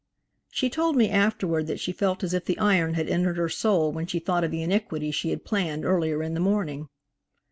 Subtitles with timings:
[0.49, 3.91] She told me afterward that she felt as if the iron had entered her soul
[3.91, 6.89] when she thought of the iniquity she had planned earlier in the morning.